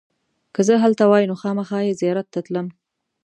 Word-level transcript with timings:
که 0.53 0.61
زه 0.67 0.73
هلته 0.83 1.03
وای 1.07 1.23
نو 1.29 1.35
خامخا 1.41 1.79
یې 1.87 1.97
زیارت 2.01 2.27
ته 2.33 2.39
تلم. 2.45 2.67